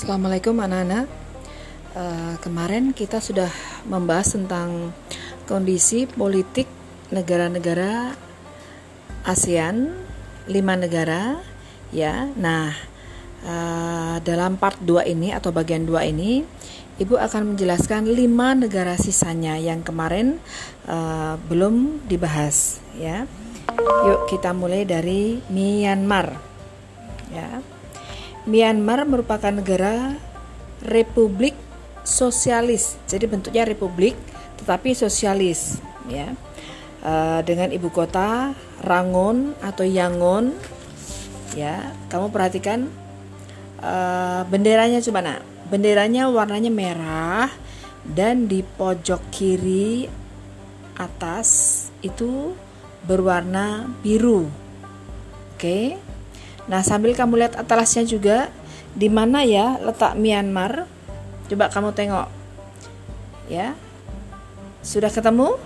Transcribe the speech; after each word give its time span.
Assalamualaikum 0.00 0.56
anak-anak. 0.64 1.12
Uh, 1.92 2.32
kemarin 2.40 2.96
kita 2.96 3.20
sudah 3.20 3.52
membahas 3.84 4.32
tentang 4.32 4.96
kondisi 5.44 6.08
politik 6.08 6.64
negara-negara 7.12 8.16
ASEAN, 9.28 9.92
lima 10.48 10.80
negara, 10.80 11.44
ya. 11.92 12.32
Nah, 12.32 12.72
uh, 13.44 14.16
dalam 14.24 14.56
part 14.56 14.80
2 14.80 15.04
ini 15.04 15.36
atau 15.36 15.52
bagian 15.52 15.84
2 15.84 15.92
ini, 16.08 16.48
Ibu 16.96 17.20
akan 17.20 17.52
menjelaskan 17.52 18.08
lima 18.08 18.56
negara 18.56 18.96
sisanya 18.96 19.60
yang 19.60 19.84
kemarin 19.84 20.40
uh, 20.88 21.36
belum 21.44 22.08
dibahas, 22.08 22.80
ya. 22.96 23.28
Yuk 24.08 24.32
kita 24.32 24.56
mulai 24.56 24.88
dari 24.88 25.44
Myanmar, 25.52 26.40
ya. 27.36 27.60
Myanmar 28.50 29.06
merupakan 29.06 29.54
negara 29.54 30.18
republik 30.82 31.54
sosialis. 32.02 32.98
Jadi 33.06 33.30
bentuknya 33.30 33.62
republik 33.62 34.18
tetapi 34.58 34.92
sosialis 34.98 35.78
ya. 36.10 36.34
Uh, 37.00 37.40
dengan 37.48 37.72
ibu 37.72 37.88
kota 37.88 38.52
Rangon 38.82 39.54
atau 39.62 39.86
Yangon 39.86 40.52
ya. 41.54 41.94
Kamu 42.10 42.34
perhatikan 42.34 42.90
uh, 43.80 44.42
benderanya 44.50 44.98
coba 44.98 45.22
nak. 45.22 45.40
Benderanya 45.70 46.26
warnanya 46.26 46.74
merah 46.74 47.46
dan 48.02 48.50
di 48.50 48.66
pojok 48.66 49.30
kiri 49.30 50.10
atas 50.98 51.48
itu 52.02 52.52
berwarna 53.06 53.86
biru. 54.02 54.50
Oke. 55.54 55.56
Okay? 55.56 56.09
Nah, 56.70 56.86
sambil 56.86 57.18
kamu 57.18 57.42
lihat 57.42 57.58
atlasnya 57.58 58.06
juga 58.06 58.46
di 58.94 59.10
mana 59.10 59.42
ya 59.42 59.74
letak 59.82 60.14
Myanmar? 60.14 60.86
Coba 61.50 61.66
kamu 61.66 61.90
tengok. 61.90 62.30
Ya. 63.50 63.74
Sudah 64.86 65.10
ketemu? 65.10 65.58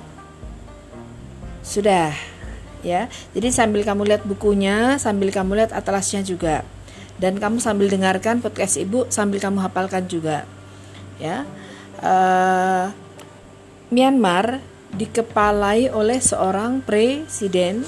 Sudah. 1.61 2.17
Ya. 2.81 3.13
Jadi 3.37 3.53
sambil 3.53 3.85
kamu 3.85 4.09
lihat 4.09 4.25
bukunya, 4.25 4.97
sambil 4.97 5.29
kamu 5.29 5.61
lihat 5.61 5.77
atlasnya 5.77 6.25
juga. 6.25 6.65
Dan 7.21 7.37
kamu 7.37 7.61
sambil 7.61 7.93
dengarkan 7.93 8.41
podcast 8.41 8.81
Ibu 8.81 9.13
sambil 9.13 9.45
kamu 9.45 9.61
hafalkan 9.61 10.09
juga. 10.09 10.49
Ya. 11.21 11.45
Uh, 12.01 12.89
Myanmar 13.93 14.65
dikepalai 14.97 15.93
oleh 15.93 16.19
seorang 16.25 16.81
presiden 16.81 17.85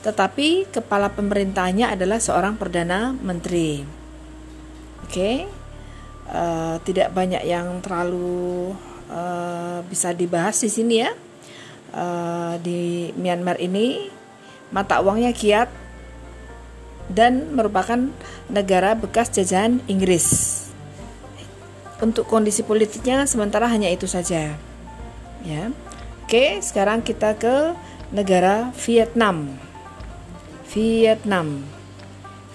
tetapi 0.00 0.72
kepala 0.72 1.12
pemerintahnya 1.12 1.92
adalah 1.92 2.16
seorang 2.16 2.56
perdana 2.56 3.12
menteri. 3.12 3.84
Oke, 5.04 5.12
okay? 5.12 5.36
uh, 6.32 6.40
eh, 6.40 6.76
tidak 6.88 7.12
banyak 7.12 7.42
yang 7.44 7.84
terlalu 7.84 8.72
uh, 9.12 9.84
bisa 9.84 10.16
dibahas 10.16 10.56
di 10.62 10.70
sini 10.72 10.94
ya. 11.04 11.12
Uh, 11.90 12.54
di 12.62 13.10
Myanmar 13.18 13.58
ini 13.58 14.06
mata 14.70 15.02
uangnya 15.02 15.34
kiat 15.34 15.66
dan 17.10 17.50
merupakan 17.58 17.98
negara 18.46 18.94
bekas 18.94 19.34
jajahan 19.34 19.82
Inggris. 19.90 20.56
Untuk 22.00 22.24
kondisi 22.30 22.64
politiknya 22.64 23.26
sementara 23.28 23.68
hanya 23.68 23.90
itu 23.92 24.08
saja. 24.08 24.56
Ya. 25.44 25.64
Oke, 26.24 26.62
sekarang 26.62 27.02
kita 27.02 27.36
ke 27.36 27.74
negara 28.14 28.70
Vietnam. 28.86 29.69
Vietnam. 30.70 31.66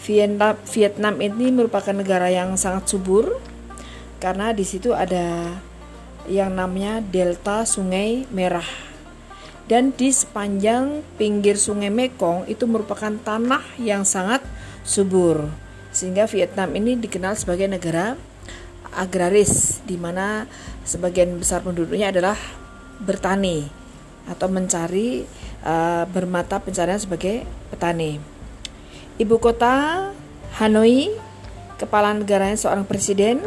Vietnam 0.07 0.55
Vietnam 0.71 1.15
ini 1.19 1.51
merupakan 1.51 1.91
negara 1.91 2.31
yang 2.31 2.55
sangat 2.55 2.87
subur 2.87 3.41
karena 4.23 4.55
di 4.55 4.63
situ 4.63 4.95
ada 4.95 5.51
yang 6.23 6.55
namanya 6.55 7.03
delta 7.03 7.67
Sungai 7.67 8.23
Merah. 8.31 8.65
Dan 9.67 9.91
di 9.91 10.13
sepanjang 10.13 11.03
pinggir 11.19 11.59
Sungai 11.59 11.91
Mekong 11.91 12.47
itu 12.47 12.63
merupakan 12.69 13.11
tanah 13.19 13.65
yang 13.81 14.07
sangat 14.07 14.45
subur. 14.87 15.51
Sehingga 15.91 16.23
Vietnam 16.31 16.71
ini 16.71 16.95
dikenal 16.95 17.35
sebagai 17.35 17.67
negara 17.67 18.15
agraris 18.95 19.83
di 19.83 19.99
mana 19.99 20.47
sebagian 20.87 21.35
besar 21.35 21.67
penduduknya 21.67 22.15
adalah 22.15 22.39
bertani 23.03 23.67
atau 24.29 24.47
mencari 24.47 25.27
uh, 25.65 26.05
bermata 26.07 26.61
pencarian 26.61 27.01
sebagai 27.01 27.43
petani. 27.73 28.21
Ibu 29.17 29.41
kota 29.41 30.07
Hanoi, 30.61 31.11
kepala 31.75 32.15
negaranya 32.15 32.55
seorang 32.55 32.87
presiden, 32.87 33.43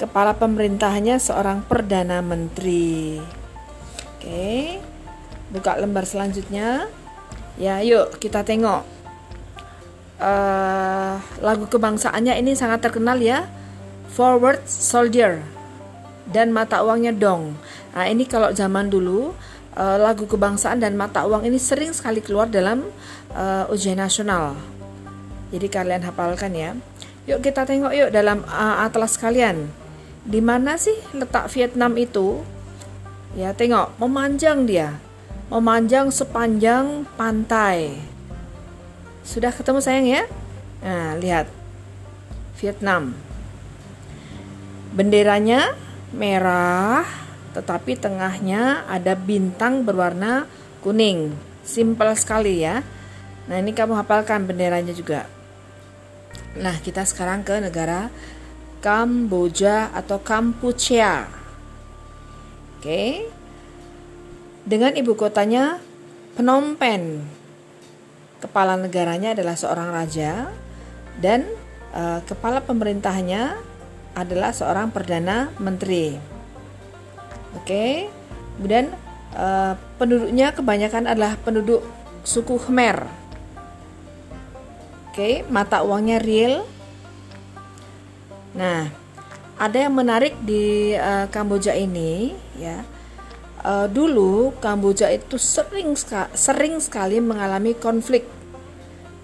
kepala 0.00 0.34
pemerintahannya 0.34 1.20
seorang 1.22 1.62
perdana 1.62 2.18
menteri. 2.18 3.22
Oke, 4.18 4.82
buka 5.54 5.78
lembar 5.78 6.08
selanjutnya. 6.08 6.90
Ya, 7.60 7.78
yuk 7.84 8.18
kita 8.18 8.42
tengok. 8.42 8.82
Uh, 10.22 11.18
lagu 11.42 11.66
kebangsaannya 11.66 12.38
ini 12.38 12.54
sangat 12.54 12.82
terkenal 12.82 13.18
ya. 13.18 13.46
Forward 14.12 14.62
Soldier 14.68 15.40
dan 16.28 16.54
mata 16.54 16.84
uangnya 16.84 17.10
dong. 17.10 17.58
Nah, 17.96 18.06
ini 18.06 18.28
kalau 18.28 18.54
zaman 18.54 18.92
dulu 18.92 19.34
uh, 19.76 19.98
lagu 20.00 20.24
kebangsaan 20.28 20.80
dan 20.80 20.96
mata 20.96 21.24
uang 21.24 21.44
ini 21.48 21.56
sering 21.60 21.92
sekali 21.92 22.20
keluar 22.20 22.48
dalam 22.48 22.88
uh, 23.32 23.64
ujian 23.72 24.00
nasional. 24.00 24.56
Jadi 25.52 25.68
kalian 25.68 26.02
hafalkan 26.04 26.52
ya. 26.56 26.72
Yuk 27.28 27.44
kita 27.44 27.62
tengok 27.68 27.92
yuk 27.94 28.10
dalam 28.10 28.42
uh, 28.48 28.82
atlas 28.82 29.20
kalian. 29.20 29.68
Di 30.22 30.38
mana 30.38 30.78
sih 30.78 30.94
letak 31.12 31.50
Vietnam 31.50 31.98
itu? 31.98 32.40
Ya, 33.32 33.56
tengok, 33.56 33.96
memanjang 33.96 34.68
dia. 34.68 35.00
Memanjang 35.48 36.12
sepanjang 36.12 37.08
pantai. 37.16 37.96
Sudah 39.24 39.50
ketemu 39.50 39.80
sayang 39.80 40.06
ya? 40.06 40.22
Nah, 40.84 41.16
lihat. 41.18 41.46
Vietnam. 42.60 43.16
Benderanya 44.94 45.74
merah, 46.12 47.08
tetapi 47.52 47.96
tengahnya 48.00 48.88
ada 48.88 49.12
bintang 49.12 49.84
berwarna 49.84 50.48
kuning. 50.80 51.32
Simpel 51.62 52.16
sekali 52.18 52.64
ya. 52.64 52.82
Nah, 53.46 53.56
ini 53.60 53.70
kamu 53.76 53.94
hafalkan 53.94 54.48
benderanya 54.48 54.90
juga. 54.96 55.28
Nah, 56.58 56.76
kita 56.80 57.04
sekarang 57.04 57.44
ke 57.46 57.60
negara 57.60 58.12
Kamboja 58.82 59.94
atau 59.94 60.18
Kampuchea. 60.18 61.30
Oke. 62.78 63.30
Dengan 64.66 64.94
ibu 64.98 65.14
kotanya 65.14 65.78
Phnom 66.34 66.74
Penh. 66.74 67.22
Kepala 68.42 68.74
negaranya 68.74 69.38
adalah 69.38 69.54
seorang 69.54 69.94
raja 69.94 70.50
dan 71.22 71.46
uh, 71.94 72.18
kepala 72.26 72.58
pemerintahnya 72.58 73.54
adalah 74.18 74.50
seorang 74.50 74.90
perdana 74.90 75.54
menteri. 75.62 76.31
Oke. 77.62 78.10
Kemudian 78.58 78.90
uh, 79.38 79.78
penduduknya 79.96 80.50
kebanyakan 80.50 81.06
adalah 81.06 81.38
penduduk 81.38 81.86
suku 82.26 82.58
Khmer. 82.58 83.06
Oke, 85.08 85.46
mata 85.46 85.86
uangnya 85.86 86.18
real. 86.18 86.66
Nah, 88.58 88.90
ada 89.60 89.78
yang 89.78 89.94
menarik 89.94 90.34
di 90.42 90.96
uh, 90.98 91.30
Kamboja 91.30 91.76
ini 91.78 92.34
ya. 92.58 92.82
Uh, 93.62 93.86
dulu 93.86 94.50
Kamboja 94.58 95.06
itu 95.14 95.38
sering 95.38 95.94
sering 96.34 96.82
sekali 96.82 97.22
mengalami 97.22 97.78
konflik. 97.78 98.26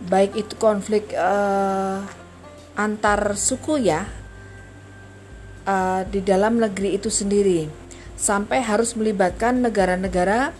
Baik 0.06 0.38
itu 0.38 0.55
konflik 0.55 1.11
uh, 1.19 2.06
antar 2.79 3.34
suku 3.34 3.82
ya 3.82 4.06
uh, 5.67 6.06
di 6.06 6.23
dalam 6.23 6.62
negeri 6.62 6.94
itu 6.94 7.11
sendiri 7.11 7.88
sampai 8.19 8.59
harus 8.61 8.99
melibatkan 8.99 9.62
negara-negara 9.62 10.50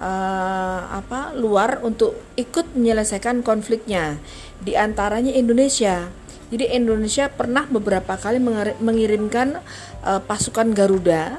uh, 0.00 0.80
apa 0.88 1.36
luar 1.36 1.84
untuk 1.84 2.16
ikut 2.40 2.72
menyelesaikan 2.72 3.44
konfliknya. 3.44 4.16
Di 4.64 4.74
antaranya 4.74 5.30
Indonesia. 5.36 6.08
Jadi 6.48 6.70
Indonesia 6.72 7.28
pernah 7.28 7.68
beberapa 7.68 8.16
kali 8.16 8.40
mengirimkan 8.80 9.60
uh, 10.00 10.20
pasukan 10.24 10.72
Garuda 10.72 11.36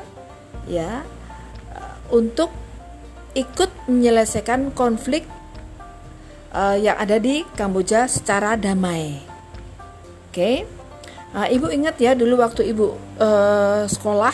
ya 0.69 1.01
uh, 1.73 1.95
untuk 2.13 2.53
ikut 3.33 3.89
menyelesaikan 3.89 4.69
konflik 4.75 5.25
uh, 6.53 6.77
yang 6.77 6.99
ada 7.01 7.17
di 7.17 7.41
Kamboja 7.57 8.05
secara 8.05 8.53
damai. 8.53 9.17
Oke? 10.29 10.37
Okay? 10.37 10.57
ibu 11.35 11.67
ingat 11.67 11.99
ya 11.99 12.15
dulu 12.15 12.39
waktu 12.39 12.71
ibu 12.71 12.95
uh, 13.19 13.83
sekolah 13.91 14.31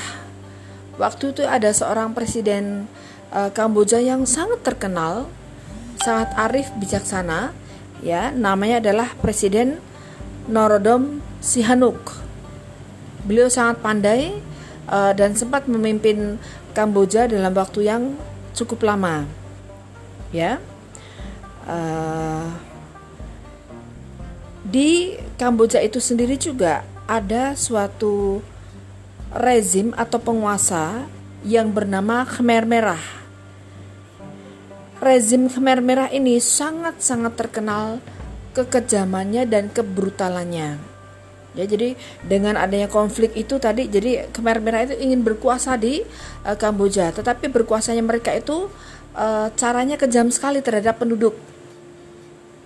Waktu 1.02 1.34
itu 1.34 1.42
ada 1.50 1.74
seorang 1.74 2.14
presiden 2.14 2.86
uh, 3.34 3.50
Kamboja 3.50 3.98
yang 3.98 4.30
sangat 4.30 4.62
terkenal, 4.62 5.26
sangat 5.98 6.30
arif 6.38 6.70
bijaksana, 6.78 7.58
ya, 8.06 8.30
namanya 8.30 8.78
adalah 8.78 9.10
Presiden 9.18 9.82
Norodom 10.46 11.26
Sihanouk. 11.42 12.22
Beliau 13.26 13.50
sangat 13.50 13.82
pandai 13.82 14.46
uh, 14.94 15.10
dan 15.18 15.34
sempat 15.34 15.66
memimpin 15.66 16.38
Kamboja 16.78 17.26
dalam 17.26 17.58
waktu 17.58 17.90
yang 17.90 18.14
cukup 18.54 18.86
lama. 18.86 19.26
Ya. 20.30 20.62
Uh, 21.66 22.46
di 24.70 25.18
Kamboja 25.42 25.82
itu 25.82 25.98
sendiri 25.98 26.38
juga 26.38 26.86
ada 27.10 27.58
suatu 27.58 28.46
rezim 29.32 29.96
atau 29.96 30.20
penguasa 30.20 31.08
yang 31.48 31.72
bernama 31.72 32.28
Khmer 32.28 32.68
Merah. 32.68 33.04
Rezim 35.02 35.50
Khmer 35.50 35.82
Merah 35.82 36.12
ini 36.14 36.38
sangat-sangat 36.38 37.34
terkenal 37.34 37.98
kekejamannya 38.54 39.48
dan 39.48 39.72
kebrutalannya. 39.72 40.78
Ya, 41.52 41.66
jadi 41.68 42.00
dengan 42.24 42.56
adanya 42.56 42.88
konflik 42.88 43.36
itu 43.36 43.60
tadi, 43.60 43.88
jadi 43.88 44.32
Khmer 44.32 44.64
Merah 44.64 44.88
itu 44.88 44.96
ingin 45.00 45.24
berkuasa 45.24 45.76
di 45.76 46.04
uh, 46.48 46.56
Kamboja, 46.56 47.12
tetapi 47.12 47.52
berkuasanya 47.52 48.04
mereka 48.04 48.32
itu 48.32 48.72
uh, 49.16 49.48
caranya 49.56 50.00
kejam 50.00 50.32
sekali 50.32 50.64
terhadap 50.64 51.00
penduduk. 51.00 51.36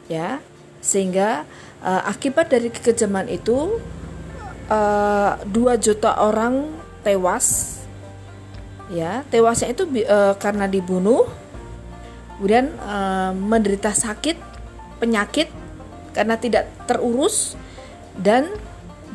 Ya, 0.05 0.37
sehingga 0.85 1.49
uh, 1.81 2.01
akibat 2.05 2.53
dari 2.53 2.69
kekejaman 2.69 3.25
itu 3.31 3.81
uh, 4.69 5.41
2 5.43 5.83
juta 5.83 6.17
orang 6.21 6.69
tewas 7.05 7.79
ya 8.89 9.25
tewasnya 9.33 9.73
itu 9.73 9.85
uh, 10.05 10.37
karena 10.37 10.69
dibunuh 10.69 11.25
kemudian 12.37 12.73
uh, 12.81 13.33
menderita 13.33 13.93
sakit 13.93 14.37
penyakit 15.01 15.49
karena 16.13 16.39
tidak 16.39 16.69
terurus 16.87 17.59
dan 18.15 18.47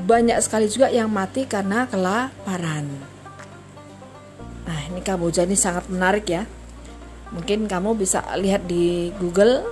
banyak 0.05 0.37
sekali 0.41 0.69
juga 0.69 0.89
yang 0.89 1.09
mati 1.13 1.45
karena 1.45 1.85
kelaparan. 1.89 2.89
Nah, 4.65 4.81
ini 4.89 5.01
Kamboja 5.05 5.45
ini 5.45 5.57
sangat 5.57 5.89
menarik 5.93 6.29
ya. 6.29 6.45
Mungkin 7.33 7.69
kamu 7.69 7.97
bisa 7.97 8.25
lihat 8.37 8.65
di 8.67 9.13
Google 9.21 9.65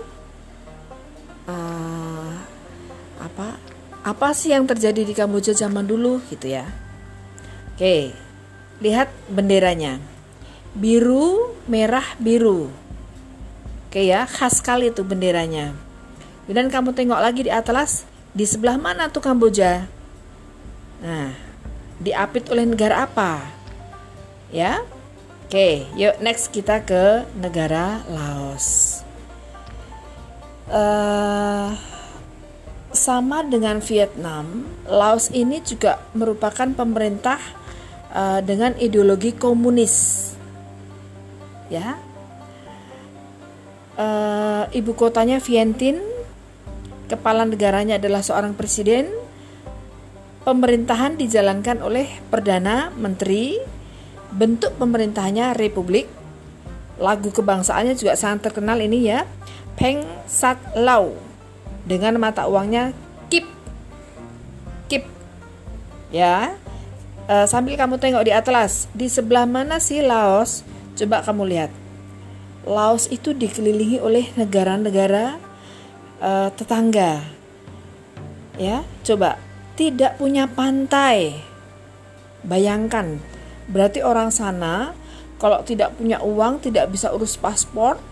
apa 4.09 4.33
sih 4.33 4.57
yang 4.57 4.65
terjadi 4.65 5.05
di 5.05 5.13
Kamboja 5.13 5.53
zaman 5.53 5.85
dulu 5.85 6.25
gitu 6.33 6.49
ya. 6.49 6.65
Oke, 7.77 8.17
lihat 8.81 9.13
benderanya. 9.29 10.01
Biru, 10.73 11.53
merah, 11.69 12.17
biru. 12.17 12.73
Oke 13.89 14.09
ya, 14.09 14.25
khas 14.25 14.65
sekali 14.65 14.89
tuh 14.89 15.05
benderanya. 15.05 15.77
Dan 16.49 16.73
kamu 16.73 16.97
tengok 16.97 17.21
lagi 17.21 17.45
di 17.45 17.53
atlas, 17.53 18.09
di 18.33 18.49
sebelah 18.49 18.81
mana 18.81 19.13
tuh 19.13 19.21
Kamboja? 19.21 19.85
Nah, 21.05 21.37
diapit 22.01 22.49
oleh 22.49 22.65
negara 22.65 23.05
apa? 23.05 23.45
Ya. 24.49 24.81
Oke, 25.49 25.89
yuk 25.97 26.21
next 26.21 26.53
kita 26.53 26.85
ke 26.85 27.25
negara 27.37 28.05
Laos. 28.09 29.01
Uh, 30.69 31.73
sama 32.99 33.47
dengan 33.47 33.79
Vietnam, 33.79 34.67
Laos 34.91 35.31
ini 35.31 35.63
juga 35.63 36.03
merupakan 36.19 36.67
pemerintah 36.75 37.39
uh, 38.11 38.43
dengan 38.43 38.75
ideologi 38.83 39.31
komunis. 39.39 40.27
Ya. 41.71 41.95
Uh, 43.95 44.67
ibu 44.75 44.95
kotanya 44.99 45.39
Vientiane, 45.39 46.03
kepala 47.07 47.47
negaranya 47.47 47.99
adalah 47.99 48.23
seorang 48.23 48.55
presiden 48.55 49.11
Pemerintahan 50.49 51.21
dijalankan 51.21 51.85
oleh 51.85 52.09
Perdana 52.33 52.89
Menteri, 52.97 53.61
bentuk 54.33 54.81
pemerintahannya 54.81 55.53
republik. 55.53 56.09
Lagu 56.97 57.29
kebangsaannya 57.29 57.93
juga 57.93 58.17
sangat 58.17 58.49
terkenal 58.49 58.81
ini 58.81 59.13
ya, 59.13 59.29
Peng 59.77 60.09
Sat 60.25 60.57
Lau 60.73 61.28
dengan 61.89 62.21
mata 62.21 62.45
uangnya 62.45 62.93
Kip. 63.33 63.49
Kip. 64.93 65.05
Ya. 66.13 66.57
E, 67.29 67.45
sambil 67.49 67.77
kamu 67.77 67.97
tengok 67.97 68.25
di 68.25 68.33
atlas, 68.33 68.89
di 68.93 69.09
sebelah 69.09 69.45
mana 69.45 69.81
sih 69.81 70.05
Laos? 70.05 70.65
Coba 70.97 71.25
kamu 71.25 71.43
lihat. 71.49 71.73
Laos 72.69 73.09
itu 73.09 73.33
dikelilingi 73.33 74.01
oleh 74.01 74.29
negara-negara 74.37 75.41
e, 76.21 76.31
tetangga. 76.57 77.25
Ya, 78.61 78.85
coba 79.05 79.41
tidak 79.77 80.17
punya 80.21 80.49
pantai. 80.49 81.41
Bayangkan, 82.43 83.21
berarti 83.69 84.01
orang 84.01 84.33
sana 84.33 84.97
kalau 85.39 85.63
tidak 85.63 85.95
punya 85.95 86.19
uang 86.19 86.59
tidak 86.59 86.91
bisa 86.91 87.15
urus 87.15 87.39
paspor, 87.39 88.03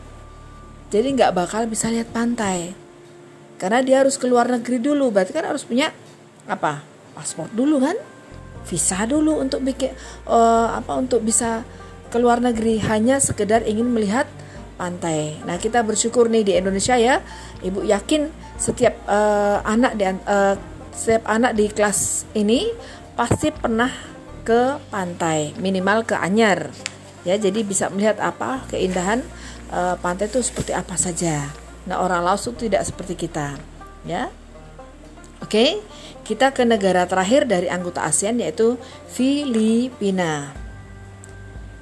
jadi 0.94 1.10
nggak 1.10 1.34
bakal 1.34 1.66
bisa 1.66 1.90
lihat 1.90 2.14
pantai. 2.14 2.85
Karena 3.56 3.80
dia 3.80 4.04
harus 4.04 4.20
ke 4.20 4.28
luar 4.28 4.48
negeri 4.52 4.80
dulu, 4.80 5.08
berarti 5.08 5.32
kan 5.32 5.48
harus 5.48 5.64
punya 5.64 5.92
apa? 6.44 6.84
Paspor 7.16 7.48
dulu 7.52 7.80
kan? 7.80 7.96
Visa 8.66 9.06
dulu 9.08 9.40
untuk 9.40 9.62
bikin 9.62 9.94
uh, 10.28 10.76
apa 10.76 10.98
untuk 10.98 11.22
bisa 11.22 11.62
ke 12.10 12.18
luar 12.18 12.42
negeri 12.42 12.82
hanya 12.84 13.22
sekedar 13.22 13.64
ingin 13.64 13.88
melihat 13.88 14.28
pantai. 14.76 15.40
Nah, 15.48 15.56
kita 15.56 15.80
bersyukur 15.80 16.28
nih 16.28 16.44
di 16.44 16.52
Indonesia 16.58 16.98
ya. 17.00 17.24
Ibu 17.64 17.86
yakin 17.86 18.28
setiap 18.60 18.92
uh, 19.08 19.64
anak 19.64 19.96
di 19.96 20.04
uh, 20.04 20.54
setiap 20.92 21.24
anak 21.28 21.52
di 21.56 21.68
kelas 21.68 22.24
ini 22.32 22.72
pasti 23.16 23.52
pernah 23.52 23.92
ke 24.46 24.78
pantai, 24.88 25.52
minimal 25.58 26.06
ke 26.06 26.14
Anyar. 26.14 26.70
Ya, 27.26 27.34
jadi 27.34 27.66
bisa 27.66 27.90
melihat 27.90 28.22
apa 28.22 28.62
keindahan 28.70 29.18
e, 29.66 29.98
pantai 29.98 30.30
itu 30.30 30.38
seperti 30.38 30.70
apa 30.70 30.94
saja. 30.94 31.50
Nah, 31.86 32.02
orang 32.02 32.26
Laos 32.26 32.46
itu 32.46 32.66
tidak 32.66 32.82
seperti 32.82 33.14
kita, 33.14 33.54
ya. 34.02 34.26
Oke, 35.38 35.78
kita 36.26 36.50
ke 36.50 36.66
negara 36.66 37.06
terakhir 37.06 37.46
dari 37.46 37.70
anggota 37.70 38.02
ASEAN 38.02 38.42
yaitu 38.42 38.74
Filipina. 39.06 40.50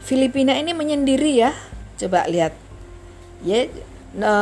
Filipina 0.05 0.53
ini 0.61 0.77
menyendiri 0.77 1.41
ya. 1.41 1.56
Coba 1.97 2.29
lihat. 2.29 2.53
Ya, 3.41 3.69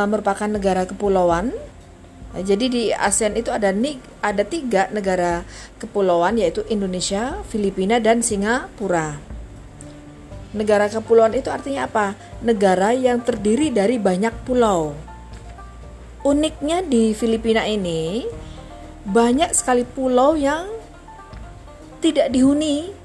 merupakan 0.07 0.47
negara 0.51 0.83
kepulauan 0.83 1.55
jadi 2.33 2.65
di 2.65 2.83
ASEAN 2.89 3.37
itu 3.37 3.53
ada 3.53 3.69
ada 4.25 4.41
tiga 4.41 4.89
negara 4.89 5.45
kepulauan 5.77 6.41
yaitu 6.41 6.65
Indonesia, 6.65 7.37
Filipina, 7.45 8.01
dan 8.01 8.25
Singapura. 8.25 9.21
Negara 10.49 10.89
kepulauan 10.89 11.37
itu 11.37 11.53
artinya 11.53 11.85
apa? 11.85 12.17
Negara 12.41 12.89
yang 12.97 13.21
terdiri 13.21 13.69
dari 13.69 14.01
banyak 14.01 14.33
pulau. 14.49 14.97
Uniknya 16.23 16.79
di 16.79 17.11
Filipina 17.11 17.67
ini 17.67 18.23
banyak 19.03 19.51
sekali 19.51 19.83
pulau 19.83 20.39
yang 20.39 20.71
tidak 21.99 22.31
dihuni 22.31 22.95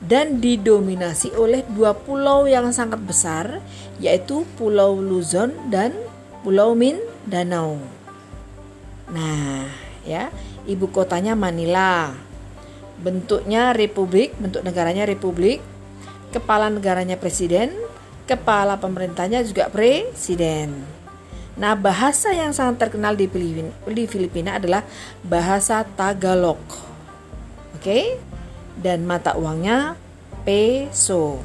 dan 0.00 0.40
didominasi 0.40 1.36
oleh 1.36 1.64
dua 1.72 1.92
pulau 1.92 2.44
yang 2.48 2.72
sangat 2.72 3.00
besar 3.00 3.60
yaitu 4.00 4.44
Pulau 4.56 5.00
Luzon 5.00 5.52
dan 5.68 5.92
Pulau 6.44 6.76
Mindanao. 6.76 7.80
Nah, 9.08 9.68
ya, 10.04 10.28
ibu 10.68 10.88
kotanya 10.92 11.32
Manila. 11.32 12.12
Bentuknya 13.00 13.72
republik, 13.76 14.36
bentuk 14.36 14.64
negaranya 14.64 15.08
republik. 15.08 15.60
Kepala 16.32 16.68
negaranya 16.68 17.16
presiden, 17.16 17.72
kepala 18.28 18.76
pemerintahnya 18.76 19.44
juga 19.46 19.68
presiden. 19.68 21.03
Nah, 21.54 21.78
bahasa 21.78 22.34
yang 22.34 22.50
sangat 22.50 22.88
terkenal 22.88 23.14
di 23.14 23.30
Filipina, 24.06 24.58
adalah 24.58 24.82
bahasa 25.22 25.86
Tagalog. 25.94 26.58
Oke? 27.78 28.18
Dan 28.74 29.06
mata 29.06 29.38
uangnya 29.38 29.94
peso. 30.42 31.38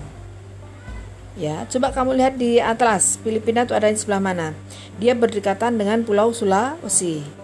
Ya, 1.38 1.64
coba 1.70 1.94
kamu 1.94 2.18
lihat 2.20 2.34
di 2.42 2.58
atlas. 2.58 3.22
Filipina 3.22 3.64
itu 3.64 3.78
ada 3.78 3.88
di 3.88 3.96
sebelah 3.96 4.20
mana? 4.20 4.58
Dia 4.98 5.16
berdekatan 5.16 5.78
dengan 5.78 6.04
Pulau 6.04 6.34
Sulawesi 6.36 7.40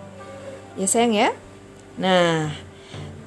ya 0.76 0.88
sayang 0.88 1.16
ya 1.16 1.30
nah 1.96 2.52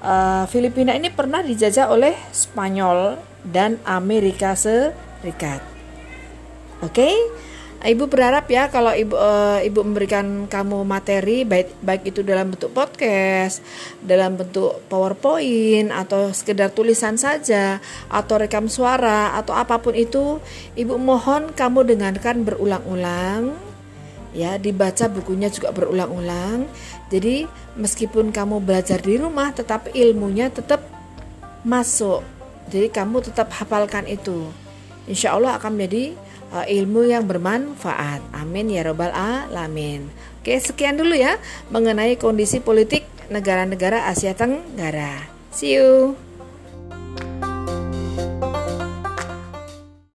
uh, 0.04 0.44
Filipina 0.52 0.92
ini 0.92 1.08
pernah 1.08 1.40
dijajah 1.40 1.88
oleh 1.88 2.12
Spanyol 2.32 3.16
dan 3.40 3.80
Amerika 3.88 4.52
Serikat 4.52 5.64
oke 6.84 6.92
okay? 6.92 7.16
Ibu 7.78 8.10
berharap 8.10 8.50
ya 8.50 8.66
kalau 8.74 8.90
ibu 8.90 9.14
uh, 9.14 9.62
ibu 9.62 9.86
memberikan 9.86 10.50
kamu 10.50 10.82
materi 10.82 11.46
baik 11.46 11.78
baik 11.78 12.10
itu 12.10 12.26
dalam 12.26 12.50
bentuk 12.50 12.74
podcast, 12.74 13.62
dalam 14.02 14.34
bentuk 14.34 14.82
PowerPoint 14.90 15.94
atau 15.94 16.34
sekedar 16.34 16.74
tulisan 16.74 17.14
saja 17.14 17.78
atau 18.10 18.34
rekam 18.34 18.66
suara 18.66 19.38
atau 19.38 19.54
apa 19.54 19.78
pun 19.78 19.94
itu, 19.94 20.42
ibu 20.74 20.98
mohon 20.98 21.54
kamu 21.54 21.86
dengarkan 21.94 22.42
berulang-ulang 22.42 23.54
ya 24.34 24.60
dibaca 24.60 25.08
bukunya 25.08 25.48
juga 25.48 25.72
berulang-ulang 25.72 26.68
jadi 27.08 27.48
meskipun 27.80 28.28
kamu 28.28 28.60
belajar 28.60 29.00
di 29.00 29.16
rumah 29.16 29.56
tetapi 29.56 29.96
ilmunya 29.96 30.52
tetap 30.52 30.84
masuk. 31.64 32.20
Jadi 32.68 32.92
kamu 32.92 33.24
tetap 33.24 33.48
hafalkan 33.56 34.04
itu. 34.04 34.52
Insya 35.08 35.32
Allah 35.32 35.56
akan 35.56 35.72
menjadi 35.72 36.12
ilmu 36.52 37.08
yang 37.08 37.24
bermanfaat. 37.28 38.24
Amin 38.32 38.72
ya 38.72 38.86
robbal 38.86 39.12
alamin. 39.12 40.08
Oke, 40.40 40.56
sekian 40.60 40.96
dulu 40.96 41.12
ya 41.12 41.36
mengenai 41.68 42.16
kondisi 42.16 42.62
politik 42.62 43.04
negara-negara 43.28 44.08
Asia 44.08 44.32
Tenggara. 44.32 45.28
See 45.52 45.76
you. 45.76 46.27